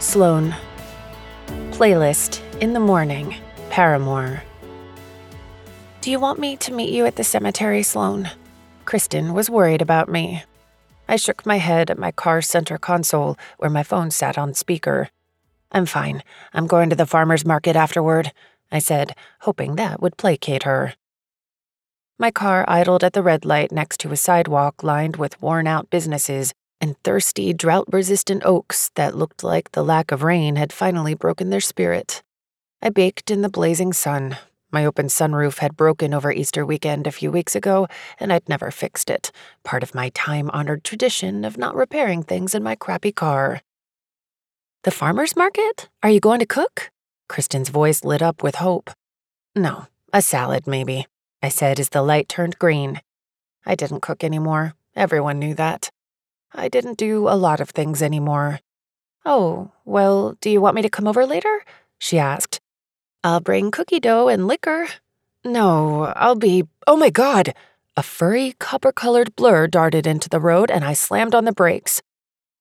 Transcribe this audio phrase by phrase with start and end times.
[0.00, 0.54] Sloan.
[1.72, 3.34] Playlist in the morning.
[3.68, 4.44] Paramore.
[6.02, 8.30] Do you want me to meet you at the cemetery, Sloan?
[8.84, 10.44] Kristen was worried about me.
[11.08, 15.08] I shook my head at my car's center console where my phone sat on speaker.
[15.72, 16.22] I'm fine.
[16.52, 18.32] I'm going to the farmer's market afterward,
[18.70, 20.94] I said, hoping that would placate her.
[22.20, 25.90] My car idled at the red light next to a sidewalk lined with worn out
[25.90, 31.14] businesses and thirsty, drought resistant oaks that looked like the lack of rain had finally
[31.14, 32.22] broken their spirit.
[32.80, 34.36] I baked in the blazing sun.
[34.70, 37.88] My open sunroof had broken over Easter weekend a few weeks ago,
[38.20, 39.32] and I'd never fixed it,
[39.64, 43.62] part of my time honored tradition of not repairing things in my crappy car.
[44.84, 45.88] The farmer's market?
[46.02, 46.90] Are you going to cook?
[47.28, 48.90] Kristen's voice lit up with hope.
[49.56, 51.06] No, a salad, maybe,
[51.42, 53.00] I said as the light turned green.
[53.66, 54.74] I didn't cook anymore.
[54.94, 55.90] Everyone knew that.
[56.52, 58.60] I didn't do a lot of things anymore.
[59.24, 61.62] Oh, well, do you want me to come over later?
[61.98, 62.60] She asked.
[63.22, 64.88] I'll bring cookie dough and liquor.
[65.44, 66.64] No, I'll be.
[66.86, 67.54] Oh my god!
[67.96, 72.00] A furry, copper colored blur darted into the road and I slammed on the brakes.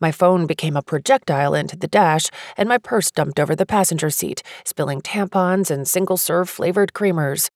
[0.00, 4.10] My phone became a projectile into the dash, and my purse dumped over the passenger
[4.10, 7.48] seat, spilling tampons and single serve flavored creamers.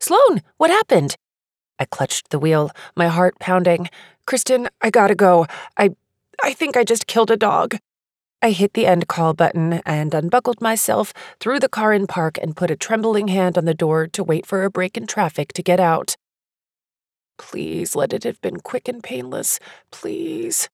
[0.00, 1.16] Sloan, what happened?
[1.78, 3.88] I clutched the wheel, my heart pounding.
[4.26, 5.46] Kristen, I gotta go.
[5.76, 5.90] I.
[6.42, 7.78] I think I just killed a dog.
[8.42, 12.54] I hit the end call button and unbuckled myself, threw the car in park, and
[12.54, 15.62] put a trembling hand on the door to wait for a break in traffic to
[15.62, 16.16] get out.
[17.38, 19.58] Please let it have been quick and painless.
[19.90, 20.68] Please.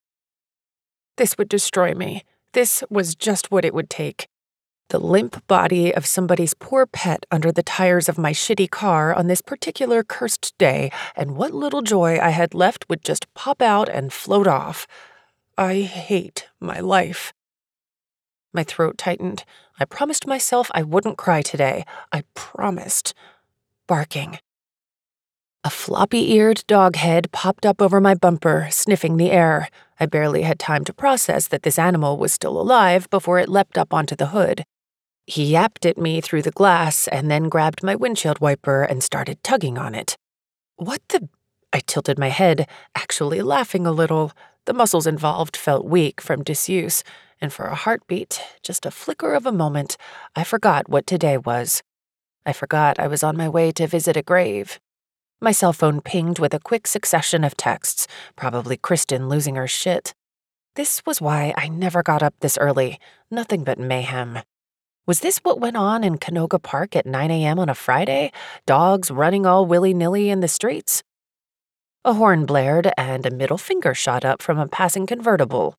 [1.16, 2.24] This would destroy me.
[2.52, 4.26] This was just what it would take.
[4.92, 9.26] The limp body of somebody's poor pet under the tires of my shitty car on
[9.26, 13.88] this particular cursed day, and what little joy I had left would just pop out
[13.88, 14.86] and float off.
[15.56, 17.32] I hate my life.
[18.52, 19.46] My throat tightened.
[19.80, 21.86] I promised myself I wouldn't cry today.
[22.12, 23.14] I promised.
[23.86, 24.40] Barking.
[25.64, 29.70] A floppy eared dog head popped up over my bumper, sniffing the air.
[29.98, 33.78] I barely had time to process that this animal was still alive before it leapt
[33.78, 34.66] up onto the hood.
[35.26, 39.42] He yapped at me through the glass and then grabbed my windshield wiper and started
[39.42, 40.16] tugging on it.
[40.76, 41.28] What the?
[41.72, 44.32] I tilted my head, actually laughing a little.
[44.66, 47.02] The muscles involved felt weak from disuse,
[47.40, 49.96] and for a heartbeat, just a flicker of a moment,
[50.36, 51.82] I forgot what today was.
[52.44, 54.80] I forgot I was on my way to visit a grave.
[55.40, 58.06] My cell phone pinged with a quick succession of texts,
[58.36, 60.14] probably Kristen losing her shit.
[60.76, 63.00] This was why I never got up this early.
[63.30, 64.38] Nothing but mayhem.
[65.04, 67.58] Was this what went on in Canoga Park at 9 a.m.
[67.58, 68.30] on a Friday?
[68.66, 71.02] Dogs running all willy nilly in the streets?
[72.04, 75.74] A horn blared and a middle finger shot up from a passing convertible.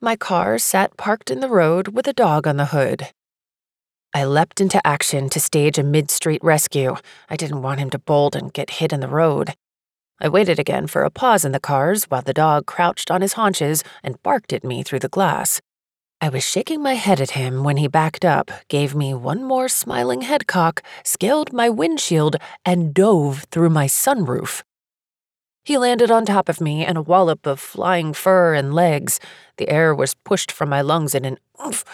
[0.00, 3.12] My car sat parked in the road with a dog on the hood.
[4.12, 6.96] I leapt into action to stage a mid street rescue.
[7.30, 9.54] I didn't want him to bolt and get hit in the road.
[10.20, 13.34] I waited again for a pause in the cars while the dog crouched on his
[13.34, 15.60] haunches and barked at me through the glass.
[16.18, 19.68] I was shaking my head at him when he backed up, gave me one more
[19.68, 24.62] smiling head cock, scaled my windshield, and dove through my sunroof.
[25.62, 29.20] He landed on top of me in a wallop of flying fur and legs.
[29.58, 31.84] The air was pushed from my lungs in an oomph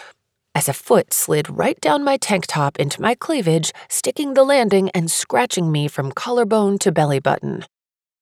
[0.55, 4.89] as a foot slid right down my tank top into my cleavage, sticking the landing
[4.91, 7.65] and scratching me from collarbone to belly button.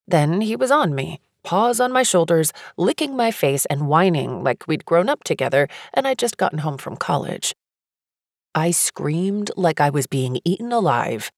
[0.07, 4.67] Then he was on me, paws on my shoulders, licking my face and whining like
[4.67, 7.55] we'd grown up together and I'd just gotten home from college.
[8.53, 11.31] I screamed like I was being eaten alive.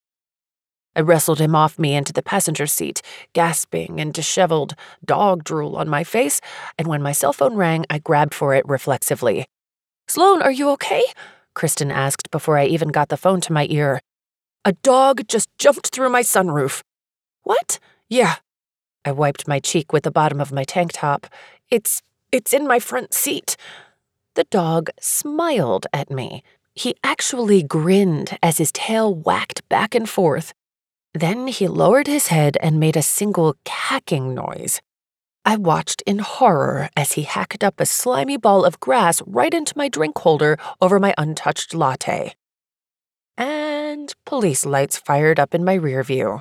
[0.96, 3.02] I wrestled him off me into the passenger seat,
[3.34, 6.40] gasping and disheveled, dog drool on my face,
[6.78, 9.46] and when my cell phone rang, I grabbed for it reflexively.
[10.08, 11.04] Sloan, are you okay?
[11.56, 14.02] Kristen asked before I even got the phone to my ear.
[14.66, 16.82] A dog just jumped through my sunroof.
[17.44, 17.80] What?
[18.10, 18.36] Yeah.
[19.06, 21.28] I wiped my cheek with the bottom of my tank top.
[21.70, 23.58] It's it's in my front seat.
[24.36, 26.44] The dog smiled at me.
[26.74, 30.54] He actually grinned as his tail whacked back and forth.
[31.14, 34.82] Then he lowered his head and made a single cacking noise.
[35.46, 39.78] I watched in horror as he hacked up a slimy ball of grass right into
[39.78, 42.34] my drink holder over my untouched latte.
[43.38, 46.40] And police lights fired up in my rear view.